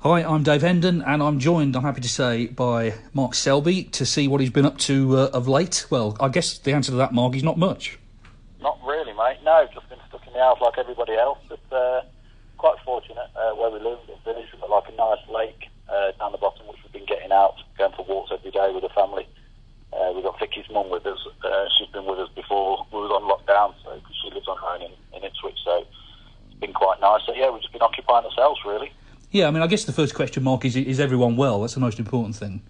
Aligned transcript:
Hi, 0.00 0.22
I'm 0.22 0.42
Dave 0.42 0.60
Hendon, 0.60 1.00
and 1.00 1.22
I'm 1.22 1.40
joined, 1.40 1.74
I'm 1.74 1.82
happy 1.82 2.02
to 2.02 2.08
say, 2.08 2.46
by 2.48 2.92
Mark 3.14 3.34
Selby 3.34 3.84
to 3.84 4.04
see 4.04 4.28
what 4.28 4.42
he's 4.42 4.50
been 4.50 4.66
up 4.66 4.76
to 4.80 5.16
uh, 5.16 5.30
of 5.32 5.48
late. 5.48 5.86
Well, 5.88 6.14
I 6.20 6.28
guess 6.28 6.58
the 6.58 6.72
answer 6.74 6.92
to 6.92 6.96
that, 6.98 7.14
Mark, 7.14 7.34
is 7.34 7.42
not 7.42 7.56
much. 7.56 7.98
Not 8.60 8.78
really, 8.86 9.14
mate. 9.14 9.38
No, 9.42 9.66
just 9.72 9.88
been 9.88 9.98
stuck 10.06 10.24
in 10.26 10.34
the 10.34 10.38
house 10.38 10.58
like 10.60 10.76
everybody 10.76 11.14
else. 11.14 11.38
But 11.48 11.74
uh, 11.74 12.02
quite 12.58 12.76
fortunate 12.84 13.30
uh, 13.34 13.56
where 13.56 13.70
we 13.70 13.80
live 13.80 13.98
in 14.06 14.20
village. 14.22 14.46
We've 14.52 14.60
got 14.60 14.70
like 14.70 14.92
a 14.92 14.96
nice 14.96 15.24
lake 15.32 15.70
uh, 15.88 16.12
down 16.20 16.32
the 16.32 16.38
bottom, 16.38 16.68
which 16.68 16.76
we've 16.84 16.92
been 16.92 17.06
getting 17.06 17.32
out, 17.32 17.54
going 17.78 17.92
for 17.96 18.04
walks 18.04 18.30
every 18.30 18.50
day 18.50 18.70
with 18.74 18.82
the 18.82 18.90
family. 18.90 19.26
Uh, 19.94 20.12
we've 20.14 20.22
got 20.22 20.38
Vicky's 20.38 20.68
mum 20.70 20.90
with 20.90 21.06
us. 21.06 21.18
Uh, 21.42 21.64
she's 21.78 21.88
been 21.88 22.04
with 22.04 22.18
us 22.18 22.28
before 22.36 22.86
we 22.92 23.00
was 23.00 23.10
on 23.10 23.24
lockdown, 23.24 23.72
so 23.82 23.90
cause 23.90 24.16
she 24.22 24.30
lives 24.30 24.46
on 24.46 24.58
her 24.58 24.76
own 24.76 24.82
in, 24.82 24.92
in 25.16 25.24
Ipswich. 25.24 25.56
So 25.64 25.86
it's 26.50 26.60
been 26.60 26.74
quite 26.74 27.00
nice. 27.00 27.22
So 27.24 27.32
yeah, 27.32 27.48
we've 27.48 27.62
just 27.62 27.72
been 27.72 27.82
occupying 27.82 28.26
ourselves 28.26 28.60
really. 28.66 28.92
Yeah, 29.36 29.48
I 29.48 29.50
mean, 29.50 29.62
I 29.62 29.66
guess 29.66 29.84
the 29.84 29.92
first 29.92 30.14
question, 30.14 30.44
Mark, 30.44 30.64
is 30.64 30.76
is 30.76 30.98
everyone 30.98 31.36
well? 31.36 31.60
That's 31.60 31.74
the 31.74 31.80
most 31.80 31.98
important 31.98 32.36
thing. 32.36 32.62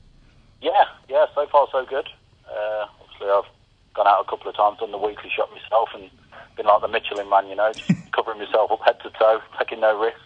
Yeah, 0.60 0.82
yeah. 1.08 1.26
So 1.32 1.46
far, 1.46 1.68
so 1.70 1.86
good. 1.86 2.08
Uh, 2.44 2.86
obviously, 3.00 3.28
I've 3.28 3.46
gone 3.94 4.08
out 4.08 4.26
a 4.26 4.28
couple 4.28 4.50
of 4.50 4.56
times, 4.56 4.80
done 4.80 4.90
the 4.90 4.98
weekly 4.98 5.30
shot 5.30 5.48
myself, 5.52 5.90
and 5.94 6.10
been 6.56 6.66
like 6.66 6.82
the 6.82 6.88
Michelin 6.88 7.30
man, 7.30 7.46
you 7.46 7.54
know, 7.54 7.70
covering 8.12 8.40
myself 8.40 8.72
up 8.72 8.80
head 8.84 8.98
to 9.04 9.10
toe, 9.10 9.40
taking 9.60 9.78
no 9.78 9.96
risks. 9.96 10.18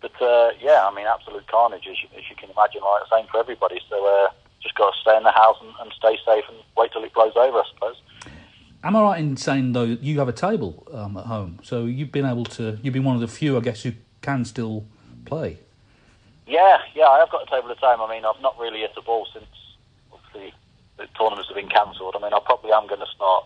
But 0.00 0.14
uh, 0.22 0.50
yeah, 0.60 0.86
I 0.86 0.94
mean, 0.94 1.08
absolute 1.08 1.48
carnage, 1.48 1.88
as 1.90 1.96
you, 2.00 2.08
as 2.16 2.22
you 2.30 2.36
can 2.36 2.48
imagine. 2.50 2.82
Like 2.82 3.02
same 3.10 3.26
for 3.26 3.40
everybody. 3.40 3.80
So 3.90 3.96
uh, 4.06 4.30
just 4.62 4.76
got 4.76 4.94
to 4.94 5.00
stay 5.00 5.16
in 5.16 5.24
the 5.24 5.32
house 5.32 5.56
and, 5.60 5.72
and 5.80 5.92
stay 5.98 6.16
safe 6.24 6.44
and 6.46 6.58
wait 6.76 6.92
till 6.92 7.02
it 7.02 7.12
blows 7.12 7.34
over, 7.34 7.58
I 7.58 7.64
suppose. 7.74 7.96
Am 8.84 8.94
I 8.94 9.02
right 9.02 9.18
in 9.18 9.36
saying 9.36 9.72
though 9.72 9.82
you 9.82 10.20
have 10.20 10.28
a 10.28 10.32
table 10.32 10.86
um, 10.92 11.16
at 11.16 11.24
home, 11.24 11.58
so 11.64 11.86
you've 11.86 12.12
been 12.12 12.24
able 12.24 12.44
to? 12.44 12.78
You've 12.84 12.94
been 12.94 13.02
one 13.02 13.16
of 13.16 13.20
the 13.20 13.26
few, 13.26 13.56
I 13.56 13.60
guess, 13.60 13.82
who 13.82 13.94
can 14.22 14.44
still 14.44 14.86
play. 15.24 15.58
Yeah, 16.46 16.78
yeah, 16.94 17.10
I 17.10 17.18
have 17.18 17.30
got 17.30 17.42
a 17.42 17.50
table 17.50 17.70
at 17.70 17.78
home. 17.78 18.00
I 18.00 18.08
mean, 18.14 18.24
I've 18.24 18.40
not 18.40 18.58
really 18.58 18.80
hit 18.80 18.94
a 18.96 19.02
ball 19.02 19.26
since 19.34 19.50
obviously 20.12 20.54
the 20.96 21.06
tournaments 21.18 21.48
have 21.50 21.58
been 21.58 21.68
cancelled. 21.68 22.14
I 22.14 22.22
mean, 22.22 22.32
I 22.32 22.38
probably 22.38 22.70
am 22.70 22.86
going 22.86 23.02
to 23.02 23.10
start 23.14 23.44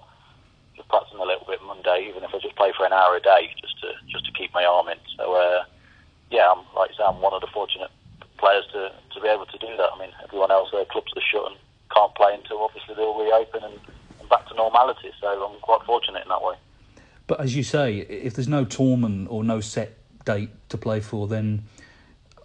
just 0.77 0.89
practicing 0.89 1.19
a 1.19 1.25
little 1.25 1.47
bit 1.49 1.65
Monday, 1.65 2.07
even 2.09 2.23
if 2.23 2.31
I 2.35 2.39
just 2.39 2.57
play 2.57 2.73
for 2.77 2.85
an 2.85 2.93
hour 2.93 3.17
a 3.17 3.21
day, 3.21 3.49
just 3.61 3.81
to 3.81 3.89
just 4.13 4.27
to 4.27 4.33
keep 4.33 4.53
my 4.53 4.65
arm 4.65 4.89
in. 4.89 5.01
So 5.17 5.33
uh, 5.33 5.65
yeah, 6.31 6.53
I'm 6.53 6.65
like 6.77 6.93
I 6.93 6.97
say, 6.97 7.05
I'm 7.09 7.21
one 7.25 7.33
of 7.33 7.41
the 7.41 7.49
fortunate 7.53 7.91
players 8.37 8.65
to 8.73 8.93
to 8.93 9.21
be 9.21 9.29
able 9.29 9.47
to 9.47 9.59
do 9.59 9.73
that. 9.77 9.91
I 9.95 9.99
mean, 9.99 10.13
everyone 10.23 10.51
else, 10.51 10.69
their 10.71 10.85
clubs 10.85 11.13
are 11.17 11.25
shut 11.25 11.49
and 11.49 11.57
can't 11.95 12.15
play 12.15 12.37
until 12.37 12.61
obviously 12.61 12.95
they'll 12.95 13.17
reopen 13.17 13.65
and, 13.65 13.81
and 14.21 14.29
back 14.29 14.47
to 14.49 14.55
normality. 14.55 15.11
So 15.21 15.27
I'm 15.27 15.59
quite 15.61 15.83
fortunate 15.87 16.23
in 16.23 16.29
that 16.29 16.43
way. 16.43 16.55
But 17.27 17.41
as 17.41 17.57
you 17.57 17.63
say, 17.63 17.99
if 17.99 18.35
there's 18.35 18.49
no 18.49 18.65
tournament 18.65 19.29
or 19.31 19.43
no 19.45 19.61
set 19.61 19.97
date 20.25 20.51
to 20.69 20.77
play 20.77 21.01
for, 21.01 21.27
then 21.27 21.65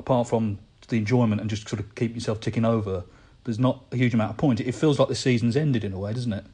apart 0.06 0.30
from 0.30 0.60
the 0.88 0.98
enjoyment 0.98 1.42
and 1.42 1.50
just 1.50 1.68
sort 1.68 1.80
of 1.80 1.96
keep 1.96 2.14
yourself 2.14 2.40
ticking 2.40 2.64
over, 2.64 3.04
there's 3.44 3.58
not 3.58 3.82
a 3.92 3.98
huge 3.98 4.14
amount 4.14 4.30
of 4.30 4.38
point. 4.38 4.62
It 4.62 4.74
feels 4.74 5.00
like 5.00 5.10
the 5.10 5.16
season's 5.18 5.58
ended 5.58 5.84
in 5.84 5.94
a 5.94 6.00
way, 6.00 6.14
doesn't 6.14 6.32
it? 6.32 6.46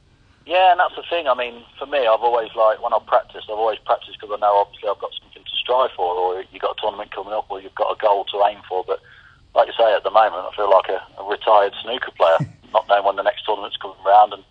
Yeah, 0.48 0.72
and 0.72 0.80
that's 0.80 0.96
the 0.96 1.04
thing. 1.10 1.28
I 1.28 1.36
mean, 1.36 1.64
for 1.78 1.86
me, 1.86 2.00
I've 2.00 2.24
always 2.24 2.50
like 2.56 2.82
when 2.82 2.94
I 2.94 3.00
practice, 3.06 3.44
I've 3.52 3.60
always 3.60 3.80
practiced 3.84 4.20
because 4.20 4.34
I 4.34 4.40
know 4.40 4.56
obviously 4.64 4.88
I've 4.88 5.04
got 5.04 5.12
something 5.20 5.44
to 5.44 5.56
strive 5.60 5.92
for, 5.96 6.16
or 6.16 6.44
you've 6.52 6.64
got 6.64 6.80
a 6.80 6.82
tournament 6.82 7.12
coming 7.12 7.34
up, 7.34 7.52
or 7.52 7.62
you've 7.62 7.76
got 7.76 7.92
a 7.92 8.00
goal 8.00 8.24
to 8.32 8.38
aim 8.48 8.60
for. 8.68 8.84
But 8.88 9.00
like 9.54 9.68
you 9.68 9.76
say, 9.78 9.94
at 9.94 10.04
the 10.04 10.16
moment, 10.16 10.48
I 10.48 10.56
feel 10.56 10.72
like 10.72 10.88
a, 10.88 11.04
a 11.20 11.24
retired 11.28 11.76
snooker 11.84 12.12
player, 12.16 12.40
not 12.74 12.88
knowing 12.88 13.04
when 13.04 13.16
the 13.20 13.28
next 13.28 13.44
tournament's 13.44 13.78
coming 13.78 14.00
around, 14.08 14.34
and 14.34 14.44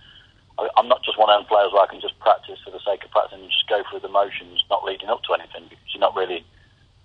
I, 0.61 0.69
I'm 0.77 0.89
not 0.89 1.03
just 1.03 1.19
one 1.19 1.33
of 1.33 1.41
them 1.41 1.49
players 1.49 1.73
where 1.73 1.83
I 1.83 1.89
can 1.89 2.01
just 2.01 2.19
practice 2.21 2.61
for 2.65 2.71
the 2.71 2.85
sake 2.85 3.05
of 3.05 3.11
practicing 3.11 3.41
and 3.41 3.51
just 3.51 3.69
go 3.69 3.83
through 3.89 4.01
the 4.01 4.13
motions, 4.13 4.61
not 4.69 4.85
leading 4.85 5.09
up 5.09 5.25
to 5.25 5.33
anything 5.33 5.65
because 5.69 5.89
you're 5.93 6.05
not 6.05 6.15
really 6.15 6.45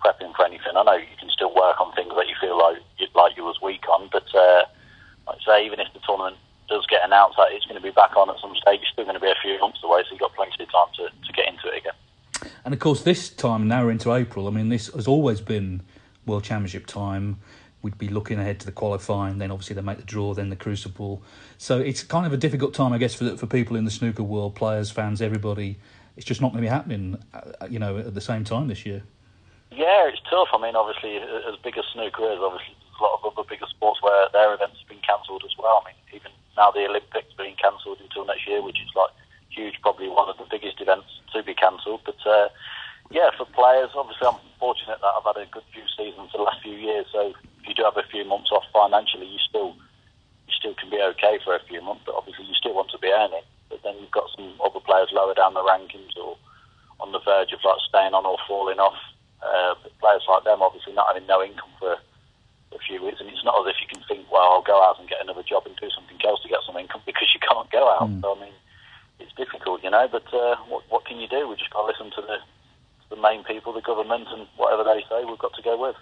prepping 0.04 0.34
for 0.34 0.44
anything. 0.44 0.76
I 0.76 0.82
know 0.82 0.96
you 0.96 1.16
can 1.18 1.30
still 1.30 1.54
work 1.54 1.80
on 1.80 1.92
things 1.94 2.12
that 2.16 2.28
you 2.28 2.34
feel 2.40 2.58
like 2.58 2.78
you, 2.98 3.06
like 3.14 3.36
you 3.36 3.44
was 3.44 3.60
weak 3.62 3.88
on, 3.88 4.08
but 4.12 4.26
uh, 4.34 4.64
like 5.26 5.38
I 5.42 5.44
say, 5.44 5.66
even 5.66 5.80
if 5.80 5.92
the 5.92 6.00
tournament 6.06 6.36
does 6.68 6.84
get 6.86 7.04
announced 7.04 7.36
that 7.36 7.48
it's 7.52 7.64
going 7.64 7.80
to 7.80 7.82
be 7.82 7.92
back 7.92 8.16
on 8.16 8.30
at 8.30 8.36
some 8.40 8.54
stage, 8.56 8.80
it's 8.82 8.90
still 8.92 9.04
going 9.04 9.14
to 9.14 9.20
be 9.20 9.30
a 9.30 9.40
few 9.42 9.58
months 9.60 9.78
away, 9.82 10.02
so 10.02 10.08
you've 10.12 10.20
got 10.20 10.34
plenty 10.34 10.62
of 10.62 10.70
time 10.70 10.88
to, 10.96 11.04
to 11.26 11.32
get 11.32 11.48
into 11.48 11.68
it 11.68 11.78
again. 11.78 12.50
And 12.64 12.74
of 12.74 12.80
course, 12.80 13.02
this 13.02 13.30
time 13.30 13.68
now 13.68 13.84
we're 13.84 13.92
into 13.92 14.12
April. 14.12 14.48
I 14.48 14.50
mean, 14.50 14.68
this 14.68 14.88
has 14.94 15.06
always 15.06 15.40
been 15.40 15.82
World 16.26 16.44
Championship 16.44 16.86
time. 16.86 17.38
We'd 17.82 17.98
be 17.98 18.08
looking 18.08 18.40
ahead 18.40 18.58
to 18.60 18.66
the 18.66 18.72
qualifying, 18.72 19.38
then 19.38 19.52
obviously 19.52 19.74
they 19.74 19.82
make 19.82 19.98
the 19.98 20.04
draw, 20.04 20.34
then 20.34 20.50
the 20.50 20.56
Crucible. 20.56 21.22
So 21.56 21.78
it's 21.78 22.02
kind 22.02 22.26
of 22.26 22.32
a 22.32 22.36
difficult 22.36 22.74
time, 22.74 22.92
I 22.92 22.98
guess, 22.98 23.14
for 23.14 23.36
for 23.36 23.46
people 23.46 23.76
in 23.76 23.84
the 23.84 23.90
snooker 23.92 24.24
world, 24.24 24.56
players, 24.56 24.90
fans, 24.90 25.22
everybody. 25.22 25.78
It's 26.16 26.26
just 26.26 26.40
not 26.40 26.50
going 26.50 26.64
to 26.64 26.68
be 26.68 26.72
happening, 26.72 27.22
uh, 27.32 27.66
you 27.70 27.78
know, 27.78 27.98
at 27.98 28.14
the 28.14 28.20
same 28.20 28.42
time 28.42 28.66
this 28.68 28.84
year. 28.84 29.04
Yeah, 29.76 30.08
it's 30.08 30.24
tough. 30.24 30.48
I 30.56 30.58
mean, 30.58 30.72
obviously, 30.72 31.20
as 31.20 31.60
big 31.60 31.76
as 31.76 31.84
snooker 31.92 32.24
is, 32.32 32.40
obviously, 32.40 32.72
there's 32.80 32.96
a 32.96 33.04
lot 33.04 33.20
of 33.20 33.28
other 33.28 33.44
bigger 33.44 33.68
sports 33.68 34.00
where 34.00 34.24
their 34.32 34.56
events 34.56 34.80
have 34.80 34.88
been 34.88 35.04
cancelled 35.04 35.44
as 35.44 35.52
well. 35.60 35.84
I 35.84 35.92
mean, 35.92 36.00
even 36.16 36.32
now 36.56 36.72
the 36.72 36.88
Olympics 36.88 37.36
being 37.36 37.60
cancelled 37.60 38.00
until 38.00 38.24
next 38.24 38.48
year, 38.48 38.64
which 38.64 38.80
is 38.80 38.88
like 38.96 39.12
huge, 39.52 39.76
probably 39.84 40.08
one 40.08 40.32
of 40.32 40.40
the 40.40 40.48
biggest 40.48 40.80
events 40.80 41.20
to 41.36 41.44
be 41.44 41.52
cancelled. 41.52 42.00
But 42.08 42.16
uh, 42.24 42.48
yeah, 43.12 43.36
for 43.36 43.44
players, 43.52 43.92
obviously, 43.92 44.24
I'm 44.24 44.40
fortunate 44.56 44.96
that 45.04 45.12
I've 45.12 45.28
had 45.28 45.44
a 45.44 45.52
good 45.52 45.68
few 45.76 45.84
seasons 45.92 46.32
the 46.32 46.40
last 46.40 46.64
few 46.64 46.72
years. 46.72 47.04
So 47.12 47.36
if 47.36 47.68
you 47.68 47.76
do 47.76 47.84
have 47.84 48.00
a 48.00 48.08
few 48.08 48.24
months 48.24 48.48
off 48.56 48.64
financially, 48.72 49.28
you 49.28 49.44
still 49.44 49.76
you 50.48 50.56
still 50.56 50.72
can 50.80 50.88
be 50.88 51.04
okay 51.12 51.36
for 51.44 51.52
a 51.52 51.60
few 51.68 51.84
months. 51.84 52.08
But 52.08 52.16
obviously, 52.16 52.48
you 52.48 52.56
still 52.56 52.72
want 52.72 52.88
to 52.96 52.98
be 53.04 53.12
earning. 53.12 53.44
But 53.68 53.84
then 53.84 54.00
you've 54.00 54.16
got 54.16 54.32
some 54.32 54.56
other 54.64 54.80
players 54.80 55.12
lower 55.12 55.36
down 55.36 55.52
the 55.52 55.60
rankings 55.68 56.16
or 56.16 56.40
on 56.96 57.12
the 57.12 57.20
verge 57.20 57.52
of 57.52 57.60
like 57.60 57.84
staying 57.84 58.16
on 58.16 58.24
or 58.24 58.40
falling 58.48 58.80
off. 58.80 58.96
Players 60.16 60.28
like 60.32 60.44
them 60.44 60.62
obviously 60.62 60.94
not 60.94 61.12
having 61.12 61.28
no 61.28 61.42
income 61.42 61.68
for 61.78 61.92
a 61.92 62.78
few 62.88 63.04
weeks, 63.04 63.20
and 63.20 63.28
it's 63.28 63.44
not 63.44 63.60
as 63.60 63.74
if 63.74 63.76
you 63.84 63.86
can 63.86 64.02
think, 64.08 64.24
well, 64.32 64.48
I'll 64.48 64.62
go 64.62 64.82
out 64.82 64.98
and 64.98 65.08
get 65.08 65.20
another 65.20 65.42
job 65.42 65.64
and 65.66 65.76
do 65.76 65.90
something 65.90 66.16
else 66.24 66.40
to 66.40 66.48
get 66.48 66.60
some 66.64 66.76
income 66.76 67.02
because 67.06 67.28
you 67.34 67.40
can't 67.40 67.70
go 67.70 67.84
out. 67.84 68.08
Mm. 68.08 68.22
So 68.22 68.34
I 68.34 68.40
mean, 68.40 68.54
it's 69.20 69.34
difficult, 69.36 69.84
you 69.84 69.90
know. 69.90 70.08
But 70.10 70.24
uh, 70.32 70.56
what 70.68 70.84
what 70.88 71.04
can 71.04 71.20
you 71.20 71.28
do? 71.28 71.48
We 71.48 71.56
just 71.56 71.68
got 71.68 71.82
to 71.82 71.92
listen 71.92 72.08
to 72.16 72.22
the 72.24 72.38
the 73.14 73.20
main 73.20 73.44
people, 73.44 73.74
the 73.74 73.82
government, 73.82 74.28
and 74.32 74.48
whatever 74.56 74.84
they 74.84 75.04
say, 75.04 75.24
we've 75.28 75.38
got 75.38 75.52
to 75.52 75.62
go 75.62 75.76
with. 75.76 75.96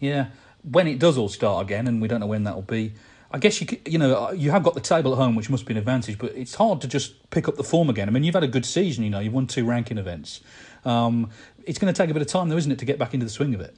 Yeah, 0.00 0.26
when 0.68 0.88
it 0.88 0.98
does 0.98 1.16
all 1.16 1.28
start 1.28 1.62
again, 1.62 1.86
and 1.86 2.02
we 2.02 2.08
don't 2.08 2.18
know 2.18 2.26
when 2.26 2.42
that 2.44 2.56
will 2.56 2.62
be. 2.62 2.94
I 3.32 3.38
guess 3.38 3.60
you 3.60 3.78
you 3.86 3.98
know 3.98 4.32
you 4.32 4.50
have 4.50 4.62
got 4.62 4.74
the 4.74 4.80
table 4.80 5.12
at 5.12 5.18
home, 5.18 5.36
which 5.36 5.50
must 5.50 5.64
be 5.66 5.72
an 5.72 5.78
advantage, 5.78 6.18
but 6.18 6.32
it's 6.34 6.54
hard 6.54 6.80
to 6.80 6.88
just 6.88 7.30
pick 7.30 7.46
up 7.46 7.56
the 7.56 7.64
form 7.64 7.88
again. 7.88 8.08
I 8.08 8.12
mean, 8.12 8.24
you've 8.24 8.34
had 8.34 8.44
a 8.44 8.48
good 8.48 8.66
season, 8.66 9.04
you 9.04 9.10
know, 9.10 9.20
you've 9.20 9.32
won 9.32 9.46
two 9.46 9.64
ranking 9.64 9.98
events. 9.98 10.40
Um, 10.84 11.30
it's 11.64 11.78
going 11.78 11.92
to 11.92 11.96
take 11.96 12.10
a 12.10 12.12
bit 12.12 12.22
of 12.22 12.28
time, 12.28 12.48
though, 12.48 12.56
isn't 12.56 12.72
it, 12.72 12.78
to 12.80 12.84
get 12.84 12.98
back 12.98 13.14
into 13.14 13.26
the 13.26 13.30
swing 13.30 13.54
of 13.54 13.60
it? 13.60 13.76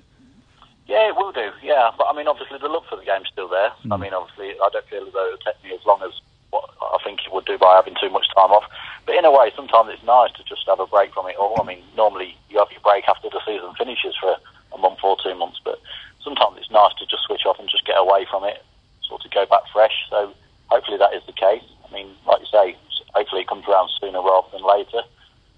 Yeah, 0.87 1.08
it 1.08 1.16
will 1.16 1.32
do. 1.32 1.50
Yeah, 1.62 1.90
but 1.96 2.06
I 2.08 2.16
mean, 2.16 2.28
obviously 2.28 2.58
the 2.58 2.69
love 2.69 2.84
for 2.88 2.96
the 2.96 3.04
game's 3.04 3.28
still 3.28 3.49
there. 3.49 3.72
Mm. 3.84 3.94
I 3.94 3.96
mean, 3.99 4.14
obviously, 4.14 4.54
I 4.60 4.69
don't 4.72 4.87
feel 4.87 5.06
as 5.06 5.12
though 5.12 5.28
it 5.28 5.32
would 5.32 5.44
take 5.44 5.62
me 5.62 5.75
as 5.75 5.84
long 5.87 6.02
as 6.02 6.12
what 6.50 6.69
I 6.81 6.98
think 7.05 7.20
it 7.25 7.32
would 7.32 7.44
do 7.44 7.58
by 7.58 7.76
having 7.76 7.96
too 8.00 8.10
much 8.10 8.26
time 8.34 8.52
off. 8.52 8.64
But 9.06 9.16
in 9.16 9.25
a 9.25 9.32
way, 9.32 9.52
sometimes 9.56 9.90
it's 9.93 10.05
nice 10.05 10.32
to 10.32 10.44
just 10.44 10.66
have 10.66 10.81
a 10.81 10.87
break 10.87 11.12
from 11.12 11.28
it 11.28 11.37
all. 11.37 11.60
I 11.60 11.64
mean, 11.64 11.82
normally 11.96 12.37
you 12.48 12.58
have 12.58 12.70
your 12.70 12.81
break 12.81 13.08
after 13.08 13.28
the 13.28 13.40
season 13.44 13.75
finishes 13.76 14.14
for 14.20 14.37
a 14.72 14.78
month 14.78 14.98
or 15.02 15.16
two 15.22 15.34
months, 15.34 15.60
but 15.64 15.81
sometimes 16.22 16.56
it's 16.58 16.70
nice 16.70 16.94
to 16.98 17.06
just 17.06 17.25
switch 17.25 17.44
off 17.46 17.58
and 17.58 17.69
just 17.69 17.87
get 17.87 17.98
away 17.98 18.26
from 18.31 18.44
it, 18.44 18.64
of 19.14 19.30
go 19.30 19.46
back 19.46 19.62
fresh. 19.72 19.94
So 20.10 20.32
hopefully 20.68 20.98
that 20.98 21.14
is 21.14 21.22
the 21.26 21.32
case. 21.32 21.64
I 21.88 21.92
mean, 21.92 22.08
like 22.26 22.40
you 22.40 22.46
say, 22.50 22.76
hopefully 23.14 23.42
it 23.42 23.48
comes 23.48 23.64
around 23.68 23.90
sooner 24.00 24.20
rather 24.20 24.48
than 24.52 24.64
later. 24.64 25.02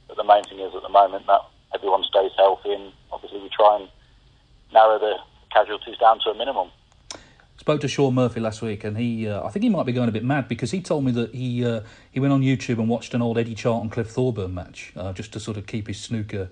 But 0.08 0.16
the 0.16 0.24
main 0.24 0.44
thing 0.44 0.60
is 0.60 0.74
at 0.74 0.82
the 0.82 0.88
moment 0.88 1.26
that 1.26 1.40
everyone 1.74 2.04
stays 2.04 2.32
healthy, 2.36 2.72
and 2.72 2.92
obviously 3.12 3.40
we 3.40 3.48
try 3.48 3.78
and 3.80 3.88
narrow 4.72 4.98
the 4.98 5.16
casualties 5.52 5.96
down 5.98 6.20
to 6.20 6.30
a 6.30 6.34
minimum. 6.34 6.68
Spoke 7.56 7.80
to 7.80 7.88
Shaun 7.88 8.14
Murphy 8.14 8.40
last 8.40 8.60
week, 8.60 8.84
and 8.84 8.98
he, 8.98 9.28
uh, 9.28 9.46
I 9.46 9.48
think 9.50 9.62
he 9.62 9.68
might 9.70 9.86
be 9.86 9.92
going 9.92 10.08
a 10.08 10.12
bit 10.12 10.24
mad 10.24 10.48
because 10.48 10.72
he 10.72 10.82
told 10.82 11.04
me 11.04 11.12
that 11.12 11.32
he 11.34 11.64
uh, 11.64 11.80
he 12.10 12.20
went 12.20 12.32
on 12.32 12.42
YouTube 12.42 12.78
and 12.78 12.88
watched 12.88 13.14
an 13.14 13.22
old 13.22 13.38
Eddie 13.38 13.54
Charlton 13.54 13.88
Cliff 13.88 14.10
Thorburn 14.10 14.52
match 14.52 14.92
uh, 14.96 15.12
just 15.12 15.32
to 15.32 15.40
sort 15.40 15.56
of 15.56 15.66
keep 15.66 15.86
his 15.86 15.98
snooker, 15.98 16.50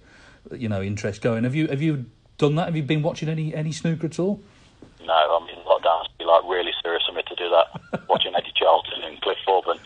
you 0.53 0.69
know, 0.69 0.81
interest 0.81 1.21
going. 1.21 1.45
Have 1.45 1.55
you 1.55 1.67
have 1.67 1.83
you 1.83 2.07
done 2.39 2.55
that? 2.55 2.67
Have 2.67 2.77
you 2.77 2.85
been 2.85 3.03
watching 3.03 3.29
any 3.29 3.55
any 3.55 3.73
snooker 3.73 4.07
at 4.07 4.19
all? 4.19 4.41
No, 5.05 5.13
I 5.13 5.45
mean 5.45 5.63
lockdown's 5.67 6.09
be 6.19 6.25
like 6.25 6.45
really 6.45 6.73
serious 6.83 7.03
for 7.05 7.13
me 7.13 7.23
to 7.27 7.35
do 7.35 7.51
that. 7.51 8.09
watching 8.09 8.33
Eddie 8.35 8.53
Charlton 8.55 9.03
and 9.03 9.21
Cliff 9.21 9.39
Thorburn. 9.45 9.79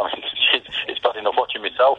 I 0.00 0.04
mean, 0.04 0.24
it's, 0.54 0.66
it's 0.88 1.00
bad 1.00 1.16
enough 1.16 1.34
watching 1.36 1.62
myself 1.62 1.98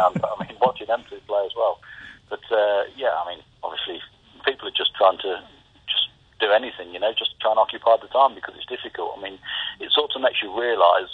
play 0.00 0.16
in 0.16 0.20
lockdown, 0.20 0.20
but 0.20 0.30
I 0.38 0.46
mean 0.46 0.56
watching 0.60 0.86
them 0.86 1.04
two 1.08 1.18
play 1.26 1.44
as 1.44 1.52
well. 1.56 1.80
But 2.28 2.40
uh, 2.50 2.84
yeah, 2.96 3.10
I 3.10 3.34
mean, 3.34 3.42
obviously 3.62 4.00
people 4.44 4.68
are 4.68 4.76
just 4.76 4.94
trying 4.96 5.18
to 5.18 5.42
just 5.90 6.08
do 6.40 6.50
anything, 6.52 6.94
you 6.94 7.00
know, 7.00 7.12
just 7.12 7.38
try 7.40 7.50
and 7.50 7.58
occupy 7.58 7.96
the 8.00 8.08
time 8.08 8.34
because 8.34 8.54
it's 8.56 8.66
difficult. 8.66 9.18
I 9.18 9.22
mean, 9.22 9.38
it 9.80 9.90
sort 9.92 10.10
of 10.14 10.22
makes 10.22 10.42
you 10.42 10.48
realise 10.54 11.10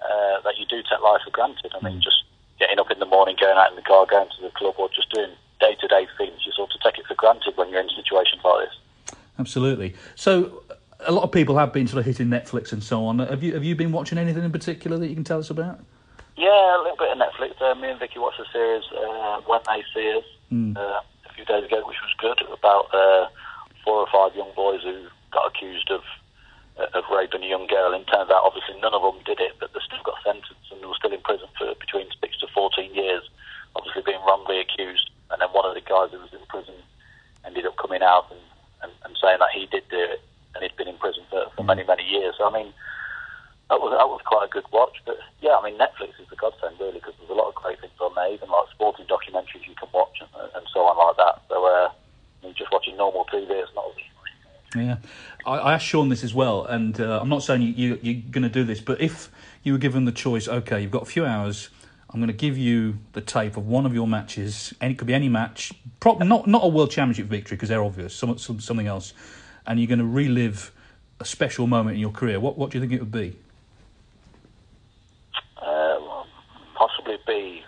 uh, 0.00 0.40
that 0.44 0.58
you 0.58 0.66
do 0.66 0.82
take 0.82 1.02
life 1.02 1.20
for 1.24 1.30
granted. 1.30 1.72
I 1.74 1.82
mean, 1.84 1.98
mm. 1.98 2.02
just 2.02 2.24
getting 2.58 2.78
up 2.78 2.90
in 2.90 2.98
the 2.98 3.06
morning, 3.06 3.36
going 3.40 3.58
out 3.58 3.70
in 3.70 3.76
the 3.76 3.82
car, 3.82 4.06
going 4.06 4.28
to 4.30 4.42
the 4.42 4.50
club, 4.50 4.74
or 4.78 4.88
just 4.88 5.10
doing 5.10 5.30
day 5.60 5.76
to 5.80 5.88
day 5.88 6.06
things, 6.16 6.46
you 6.46 6.52
sort 6.52 6.70
of 6.74 6.80
take 6.80 6.98
it 6.98 7.06
for 7.06 7.14
granted 7.14 7.56
when 7.56 7.70
you're 7.70 7.80
in 7.80 7.90
situations 7.90 8.40
like 8.44 8.68
this. 8.68 9.16
Absolutely. 9.38 9.94
So, 10.14 10.62
a 11.00 11.12
lot 11.12 11.24
of 11.24 11.32
people 11.32 11.58
have 11.58 11.72
been 11.72 11.88
sort 11.88 12.00
of 12.00 12.06
hitting 12.06 12.28
Netflix 12.28 12.72
and 12.72 12.82
so 12.82 13.04
on. 13.06 13.18
Have 13.18 13.42
you 13.42 13.54
have 13.54 13.64
you 13.64 13.74
been 13.74 13.92
watching 13.92 14.18
anything 14.18 14.44
in 14.44 14.52
particular 14.52 14.98
that 14.98 15.08
you 15.08 15.14
can 15.14 15.24
tell 15.24 15.38
us 15.38 15.50
about? 15.50 15.80
Yeah, 16.36 16.76
a 16.76 16.80
little 16.80 16.96
bit 16.96 17.12
of 17.12 17.18
Netflix. 17.20 17.60
Uh, 17.60 17.74
me 17.74 17.90
and 17.90 18.00
Vicky 18.00 18.18
watched 18.18 18.40
a 18.40 18.48
series 18.52 18.84
uh, 18.96 19.40
When 19.44 19.60
They 19.66 19.84
See 19.92 20.16
Us 20.16 20.24
mm. 20.50 20.76
uh, 20.76 21.00
a 21.28 21.32
few 21.34 21.44
days 21.44 21.64
ago, 21.64 21.84
which 21.86 22.00
was 22.00 22.14
good 22.18 22.40
about 22.50 22.88
uh, 22.94 23.28
four 23.84 24.00
or 24.00 24.08
five 24.10 24.34
young 24.34 24.50
boys 24.56 24.82
who 24.82 25.06
got 25.30 25.52
accused 25.52 25.90
of 25.90 26.00
uh, 26.80 26.98
of 26.98 27.04
raping 27.12 27.44
a 27.44 27.46
young 27.46 27.66
girl. 27.66 27.92
And 27.92 28.02
it 28.02 28.10
turns 28.10 28.30
out, 28.30 28.48
obviously, 28.48 28.80
none 28.80 28.94
of 28.94 29.02
them 29.02 29.20
did 29.28 29.40
it, 29.44 29.60
but 29.60 29.72
they 29.74 29.80
still 29.84 30.02
got 30.04 30.24
sentenced 30.24 30.72
and 30.72 30.80
they 30.80 30.86
were 30.86 30.96
still 30.96 31.12
in 31.12 31.20
prison 31.20 31.48
for 31.58 31.74
between 31.78 32.08
six 32.20 32.40
to 32.40 32.46
fourteen 32.48 32.94
years, 32.94 33.28
obviously 33.76 34.00
being 34.00 34.24
wrongly 34.24 34.58
accused. 34.58 35.10
And 35.30 35.40
then 35.40 35.52
one 35.52 35.68
of 35.68 35.74
the 35.76 35.84
guys 35.84 36.16
who 36.16 36.20
was 36.20 36.32
in 36.32 36.44
prison 36.48 36.74
ended 37.44 37.66
up 37.66 37.76
coming 37.76 38.02
out 38.02 38.32
and, 38.32 38.40
and, 38.82 38.92
and 39.04 39.18
saying 39.20 39.36
that 39.38 39.52
he 39.52 39.66
did 39.66 39.84
do 39.90 40.00
it, 40.00 40.24
and 40.54 40.64
he'd 40.64 40.76
been 40.80 40.88
in 40.88 40.96
prison 40.96 41.24
for, 41.28 41.44
for 41.54 41.62
many 41.62 41.84
many 41.84 42.08
years. 42.08 42.40
So 42.40 42.48
I 42.48 42.52
mean. 42.56 42.72
That 43.72 43.80
was, 43.80 43.96
that 43.96 44.04
was 44.06 44.20
quite 44.26 44.44
a 44.44 44.52
good 44.52 44.68
watch, 44.70 45.00
but 45.06 45.16
yeah, 45.40 45.56
I 45.56 45.64
mean 45.64 45.80
Netflix 45.80 46.20
is 46.20 46.28
the 46.28 46.36
godsend 46.36 46.76
really 46.78 47.00
because 47.00 47.14
there's 47.16 47.30
a 47.30 47.32
lot 47.32 47.48
of 47.48 47.54
great 47.54 47.80
things 47.80 47.96
on 48.00 48.14
there, 48.14 48.30
even 48.30 48.50
like 48.50 48.68
sporting 48.70 49.06
documentaries 49.06 49.66
you 49.66 49.74
can 49.80 49.88
watch 49.94 50.20
and, 50.20 50.28
and 50.54 50.66
so 50.74 50.80
on 50.80 50.98
like 50.98 51.16
that. 51.16 51.40
So 51.48 51.64
uh, 51.64 51.90
just 52.52 52.70
watching 52.70 52.98
normal 52.98 53.24
TV. 53.32 53.48
It's 53.48 53.72
not. 53.74 53.86
Yeah, 54.76 54.96
I, 55.46 55.56
I 55.56 55.72
asked 55.72 55.86
Shaun 55.86 56.10
this 56.10 56.22
as 56.22 56.34
well, 56.34 56.66
and 56.66 57.00
uh, 57.00 57.20
I'm 57.22 57.30
not 57.30 57.44
saying 57.44 57.62
you, 57.62 57.98
you, 58.02 58.18
are 58.18 58.30
going 58.30 58.42
to 58.42 58.50
do 58.50 58.62
this, 58.62 58.82
but 58.82 59.00
if 59.00 59.30
you 59.62 59.72
were 59.72 59.78
given 59.78 60.04
the 60.04 60.12
choice, 60.12 60.48
okay, 60.48 60.82
you've 60.82 60.90
got 60.90 61.04
a 61.04 61.06
few 61.06 61.24
hours. 61.24 61.70
I'm 62.10 62.20
going 62.20 62.28
to 62.28 62.34
give 62.34 62.58
you 62.58 62.98
the 63.14 63.22
tape 63.22 63.56
of 63.56 63.66
one 63.66 63.86
of 63.86 63.94
your 63.94 64.06
matches. 64.06 64.74
and 64.82 64.92
it 64.92 64.98
could 64.98 65.06
be 65.06 65.14
any 65.14 65.30
match, 65.30 65.72
probably 65.98 66.26
not 66.26 66.46
not 66.46 66.62
a 66.62 66.68
world 66.68 66.90
championship 66.90 67.24
victory 67.26 67.56
because 67.56 67.70
they're 67.70 67.82
obvious. 67.82 68.14
Some, 68.14 68.36
some, 68.36 68.60
something 68.60 68.86
else, 68.86 69.14
and 69.66 69.80
you're 69.80 69.88
going 69.88 69.98
to 69.98 70.04
relive 70.04 70.72
a 71.20 71.24
special 71.24 71.66
moment 71.66 71.94
in 71.94 72.00
your 72.02 72.10
career. 72.10 72.38
What 72.38 72.58
what 72.58 72.70
do 72.70 72.76
you 72.76 72.82
think 72.82 72.92
it 72.92 73.00
would 73.00 73.10
be? 73.10 73.34
Uh, 75.62 76.24
possibly 76.74 77.16
be 77.26 77.62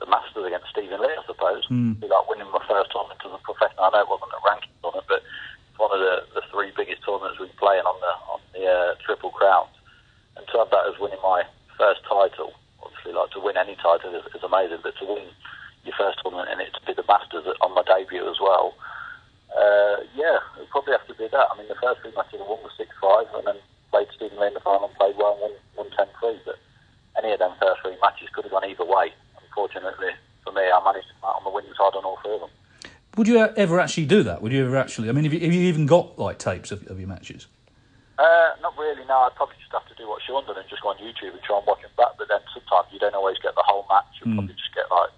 the 0.00 0.06
Masters 0.06 0.46
against 0.46 0.65
Stephen 0.76 1.00
Lee, 1.00 1.16
I 1.16 1.24
suppose. 1.24 1.64
Mm. 1.72 1.96
Be 1.96 2.06
like 2.06 2.28
winning 2.28 2.52
my 2.52 2.60
first 2.68 2.92
tournament 2.92 3.16
as 3.24 3.32
a 3.32 3.40
professional. 3.40 3.88
I 3.88 3.96
know 3.96 4.04
it 4.04 4.12
wasn't 4.12 4.36
a 4.36 4.44
ranking 4.44 4.76
tournament, 4.84 5.08
but 5.08 5.24
it's 5.24 5.80
one 5.80 5.88
of 5.88 6.04
the, 6.04 6.28
the 6.36 6.44
three 6.52 6.68
biggest 6.76 7.00
tournaments 7.00 7.40
we've 7.40 7.48
been 7.48 7.64
playing 7.64 7.88
on 7.88 7.96
the 8.04 8.12
on 8.28 8.40
the 8.52 8.62
uh, 8.68 8.92
Triple 9.00 9.32
Crown. 9.32 9.64
And 10.36 10.44
to 10.52 10.60
have 10.60 10.70
that 10.76 10.84
as 10.84 11.00
winning 11.00 11.24
my 11.24 11.48
first 11.80 12.04
title, 12.04 12.52
obviously, 12.84 13.16
like 13.16 13.32
to 13.32 13.40
win 13.40 13.56
any 13.56 13.72
title 13.80 14.12
is, 14.12 14.28
is 14.36 14.44
amazing, 14.44 14.84
but 14.84 14.92
to 15.00 15.08
win 15.08 15.24
your 15.88 15.96
first 15.96 16.20
tournament 16.20 16.52
and 16.52 16.60
it 16.60 16.76
to 16.76 16.84
be 16.84 16.92
the 16.92 17.08
Masters 17.08 17.48
on 17.64 17.72
my 17.72 17.80
debut 17.88 18.28
as 18.28 18.36
well. 18.36 18.76
Uh, 19.56 20.04
yeah, 20.12 20.44
it 20.60 20.68
probably 20.68 20.92
have 20.92 21.08
to 21.08 21.16
be 21.16 21.24
that. 21.32 21.48
I 21.48 21.56
mean, 21.56 21.72
the 21.72 21.80
first 21.80 22.04
three 22.04 22.12
matches 22.12 22.36
I 22.36 22.44
won 22.44 22.60
was 22.60 22.76
6 22.76 22.92
5 23.00 23.32
and 23.40 23.46
then 23.48 23.58
played 23.88 24.12
Stephen 24.12 24.36
Lee 24.36 24.52
in 24.52 24.58
the 24.58 24.60
final 24.60 24.92
and 24.92 24.98
played 25.00 25.16
well 25.16 25.40
and 25.40 25.56
won, 25.80 25.88
won 25.88 25.96
10 25.96 26.04
3. 26.20 26.36
But 26.44 26.60
any 27.16 27.32
of 27.32 27.40
them 27.40 27.56
first 27.56 27.80
three 27.80 27.96
matches 28.04 28.28
could 28.36 28.44
have 28.44 28.52
gone 28.52 28.68
either 28.68 28.84
way 28.84 29.16
fortunately 29.56 29.88
for 29.96 30.04
me, 30.04 30.12
I 30.12 30.25
managed 30.86 31.10
to 31.10 31.14
come 31.18 31.30
out 31.30 31.42
on 31.42 31.44
the 31.44 31.50
winning 31.50 31.74
side 31.74 31.98
on 31.98 32.06
all 32.06 32.18
three 32.22 32.38
of 32.38 32.46
them. 32.46 32.52
Would 33.16 33.26
you 33.26 33.42
ever 33.42 33.80
actually 33.80 34.06
do 34.06 34.22
that? 34.22 34.42
Would 34.42 34.52
you 34.52 34.64
ever 34.64 34.76
actually? 34.76 35.08
I 35.08 35.12
mean, 35.12 35.24
have 35.24 35.34
you, 35.34 35.40
have 35.40 35.52
you 35.52 35.66
even 35.66 35.86
got 35.86 36.18
like 36.18 36.38
tapes 36.38 36.70
of, 36.70 36.86
of 36.86 37.00
your 37.00 37.08
matches? 37.08 37.46
Uh, 38.18 38.56
not 38.62 38.76
really. 38.78 39.04
No, 39.04 39.28
I'd 39.28 39.34
probably 39.34 39.56
just 39.58 39.72
have 39.72 39.88
to 39.88 39.96
do 39.96 40.08
what 40.08 40.22
Shaun 40.22 40.46
did 40.46 40.56
and 40.56 40.68
just 40.68 40.82
go 40.82 40.88
on 40.90 40.96
YouTube 40.96 41.32
and 41.34 41.42
try 41.42 41.58
and 41.58 41.66
watch 41.66 41.82
them 41.82 41.90
back. 41.96 42.16
But 42.16 42.28
then 42.28 42.40
sometimes 42.52 42.88
you 42.92 42.98
don't 42.98 43.14
always 43.14 43.38
get 43.42 43.54
the 43.54 43.64
whole 43.64 43.84
match. 43.88 44.20
You 44.20 44.30
mm. 44.30 44.36
probably 44.36 44.54
just 44.54 44.72
get 44.74 44.88
like 44.90 45.10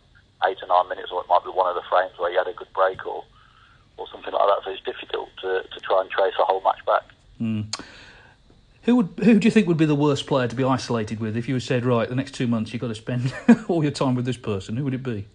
eight 0.47 0.59
or 0.63 0.69
nine 0.69 0.89
minutes, 0.89 1.11
or 1.13 1.21
it 1.21 1.29
might 1.29 1.45
be 1.45 1.51
one 1.51 1.69
of 1.69 1.75
the 1.75 1.87
frames 1.91 2.15
where 2.19 2.31
you 2.31 2.39
had 2.39 2.49
a 2.49 2.55
good 2.55 2.73
break 2.75 3.05
or 3.07 3.25
or 3.99 4.07
something 4.11 4.33
like 4.33 4.47
that. 4.47 4.63
So 4.65 4.71
it's 4.71 4.83
difficult 4.83 5.29
to, 5.43 5.63
to 5.63 5.81
try 5.81 6.01
and 6.01 6.11
trace 6.11 6.35
a 6.39 6.45
whole 6.45 6.63
match 6.63 6.79
back. 6.87 7.03
Mm. 7.41 7.75
Who 8.83 8.97
would 8.97 9.09
who 9.23 9.39
do 9.39 9.47
you 9.47 9.51
think 9.51 9.67
would 9.67 9.77
be 9.77 9.85
the 9.87 9.95
worst 9.95 10.27
player 10.27 10.49
to 10.49 10.57
be 10.57 10.65
isolated 10.65 11.21
with 11.21 11.37
if 11.37 11.49
you 11.49 11.59
said 11.61 11.85
right 11.85 12.09
the 12.09 12.15
next 12.15 12.33
two 12.33 12.47
months 12.47 12.73
you've 12.73 12.81
got 12.81 12.89
to 12.89 12.95
spend 12.95 13.35
all 13.69 13.83
your 13.83 13.93
time 13.93 14.15
with 14.15 14.25
this 14.25 14.39
person? 14.39 14.77
Who 14.77 14.85
would 14.85 14.95
it 14.95 15.03
be? 15.03 15.27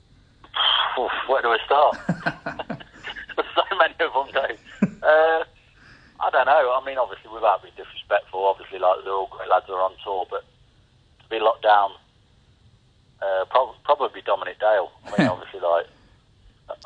Where 1.44 1.58
do 1.58 1.60
I 1.60 1.66
start? 1.68 2.00
There's 3.36 3.52
so 3.56 3.76
many 3.76 3.96
of 4.00 4.16
them, 4.16 4.32
though. 4.32 4.56
Uh, 5.04 5.44
I 6.24 6.30
don't 6.32 6.48
know. 6.48 6.72
I 6.72 6.80
mean, 6.88 6.98
obviously, 6.98 7.32
without 7.36 7.62
being 7.62 7.76
disrespectful, 7.76 8.48
obviously, 8.48 8.80
like 8.80 9.04
they're 9.04 9.12
all 9.12 9.28
great 9.28 9.50
lads 9.50 9.68
are 9.68 9.84
on 9.84 9.92
tour, 10.04 10.26
but 10.32 10.48
to 11.20 11.28
be 11.28 11.44
locked 11.44 11.64
down, 11.64 11.92
uh, 13.20 13.44
probably, 13.52 13.76
probably 13.84 14.22
Dominic 14.24 14.60
Dale. 14.60 14.88
I 15.04 15.20
mean, 15.20 15.28
obviously, 15.36 15.60
like 15.60 15.88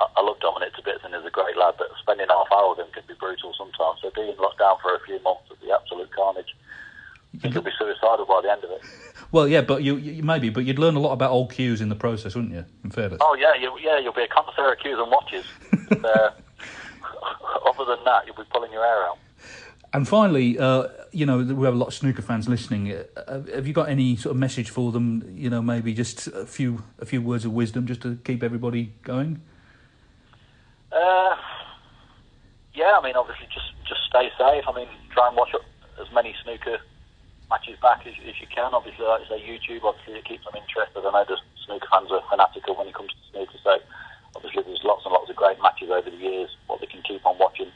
I, 0.01 0.09
I 0.17 0.21
love 0.25 0.41
Dominic 0.41 0.73
to 0.73 0.81
bits 0.81 1.05
and 1.05 1.13
he's 1.13 1.25
a 1.25 1.29
great 1.29 1.55
lad, 1.55 1.75
but 1.77 1.93
spending 2.01 2.25
half 2.25 2.49
hour 2.49 2.73
with 2.73 2.81
him 2.81 2.89
can 2.93 3.03
be 3.07 3.13
brutal 3.13 3.53
sometimes. 3.53 4.01
So 4.01 4.09
being 4.09 4.33
locked 4.41 4.57
down 4.57 4.81
for 4.81 4.95
a 4.95 5.05
few 5.05 5.21
months 5.21 5.45
would 5.53 5.61
be 5.61 5.69
absolute 5.69 6.09
carnage. 6.09 6.57
You 7.33 7.51
could 7.51 7.63
be 7.63 7.71
suicidal 7.77 8.25
by 8.25 8.41
the 8.41 8.51
end 8.51 8.63
of 8.63 8.71
it. 8.71 8.81
Well, 9.31 9.47
yeah, 9.47 9.61
but 9.61 9.83
you, 9.83 9.97
you 9.97 10.23
maybe, 10.23 10.49
but 10.49 10.63
you'd 10.65 10.79
learn 10.79 10.95
a 10.95 10.99
lot 10.99 11.11
about 11.11 11.31
old 11.31 11.51
cues 11.51 11.81
in 11.81 11.89
the 11.89 11.95
process, 11.95 12.35
wouldn't 12.35 12.53
you? 12.53 12.65
In 12.83 12.91
fairness. 12.91 13.19
Oh 13.21 13.35
yeah, 13.39 13.53
you, 13.55 13.77
yeah, 13.81 13.99
you'll 13.99 14.13
be 14.13 14.23
a 14.23 14.27
connoisseur 14.27 14.73
of 14.73 14.79
cues 14.79 14.97
and 14.97 15.11
watches. 15.11 15.45
uh, 16.03 16.31
other 17.69 17.85
than 17.85 18.03
that, 18.05 18.25
you'll 18.25 18.35
be 18.35 18.43
pulling 18.51 18.71
your 18.71 18.83
hair 18.83 19.03
out. 19.03 19.17
And 19.93 20.07
finally, 20.07 20.59
uh, 20.59 20.87
you 21.11 21.25
know, 21.25 21.39
we 21.39 21.65
have 21.65 21.73
a 21.73 21.77
lot 21.77 21.87
of 21.87 21.93
snooker 21.93 22.21
fans 22.21 22.47
listening. 22.47 22.91
Uh, 22.91 23.41
have 23.53 23.67
you 23.67 23.73
got 23.73 23.89
any 23.89 24.15
sort 24.15 24.31
of 24.31 24.37
message 24.37 24.69
for 24.69 24.91
them? 24.91 25.33
You 25.35 25.49
know, 25.49 25.61
maybe 25.61 25.93
just 25.93 26.27
a 26.27 26.45
few 26.45 26.83
a 26.99 27.05
few 27.05 27.21
words 27.21 27.45
of 27.45 27.51
wisdom, 27.51 27.87
just 27.87 28.01
to 28.01 28.17
keep 28.23 28.43
everybody 28.43 28.93
going. 29.03 29.41
Uh, 30.91 31.35
yeah, 32.73 32.97
I 32.97 33.01
mean, 33.03 33.15
obviously, 33.15 33.47
just 33.53 33.71
just 33.87 34.01
stay 34.09 34.29
safe. 34.37 34.63
I 34.67 34.73
mean, 34.73 34.87
try 35.11 35.27
and 35.27 35.35
watch 35.35 35.49
as 35.99 36.07
many 36.13 36.35
snooker 36.43 36.79
matches 37.49 37.79
back 37.81 38.05
as, 38.05 38.13
as 38.27 38.35
you 38.39 38.47
can. 38.47 38.73
Obviously, 38.73 39.05
like 39.05 39.23
I 39.27 39.37
say, 39.37 39.39
YouTube, 39.43 39.83
obviously, 39.83 40.19
it 40.19 40.25
keeps 40.25 40.43
them 40.45 40.55
interested. 40.55 40.99
I 40.99 41.11
know 41.11 41.25
the 41.27 41.37
snooker 41.65 41.87
fans 41.91 42.11
are 42.11 42.23
fanatical 42.29 42.75
when 42.75 42.87
it 42.87 42.95
comes 42.95 43.11
to 43.11 43.23
snooker, 43.31 43.59
so 43.63 43.79
obviously, 44.35 44.63
there's 44.63 44.83
lots 44.83 45.05
and 45.05 45.13
lots 45.13 45.29
of 45.29 45.35
great 45.35 45.61
matches 45.61 45.89
over 45.89 46.09
the 46.09 46.17
years, 46.17 46.49
what 46.67 46.79
they 46.79 46.87
can 46.87 47.01
keep 47.07 47.25
on 47.25 47.37
watching. 47.39 47.71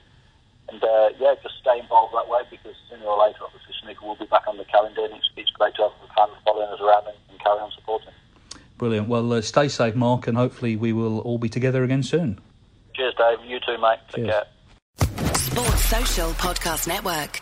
And 0.70 0.84
uh, 0.84 1.10
yeah, 1.20 1.36
just 1.44 1.60
stay 1.60 1.80
involved 1.80 2.14
that 2.16 2.28
way 2.30 2.42
because 2.50 2.76
sooner 2.90 3.06
or 3.06 3.20
later, 3.26 3.44
obviously, 3.44 3.74
snooker 3.82 4.06
will 4.06 4.16
be 4.16 4.26
back 4.26 4.48
on 4.48 4.58
the 4.58 4.66
calendar, 4.66 5.06
and 5.06 5.14
it's, 5.16 5.30
it's 5.36 5.52
great 5.52 5.76
to 5.76 5.88
have 5.88 5.96
the 6.02 6.08
fans 6.16 6.36
following 6.46 6.70
us 6.70 6.80
around 6.80 7.08
and, 7.08 7.18
and 7.30 7.40
carry 7.40 7.60
on 7.60 7.72
supporting. 7.72 8.14
Brilliant. 8.78 9.08
Well, 9.08 9.32
uh, 9.34 9.42
stay 9.42 9.68
safe, 9.68 9.96
Mark, 9.96 10.28
and 10.28 10.38
hopefully 10.38 10.76
we 10.76 10.92
will 10.92 11.20
all 11.20 11.38
be 11.38 11.50
together 11.50 11.84
again 11.84 12.04
soon. 12.04 12.40
Cheers, 12.96 13.14
Dave. 13.18 13.40
You 13.46 13.60
too, 13.60 13.78
mate. 13.78 14.00
Take 14.10 14.26
care. 14.26 14.46
Sports 15.36 15.86
Social 15.86 16.32
Podcast 16.32 16.88
Network. 16.88 17.42